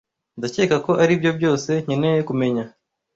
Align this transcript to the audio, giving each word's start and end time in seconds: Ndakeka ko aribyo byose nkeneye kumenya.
Ndakeka 0.37 0.75
ko 0.85 0.91
aribyo 1.03 1.31
byose 1.37 1.71
nkeneye 1.83 2.19
kumenya. 2.29 2.63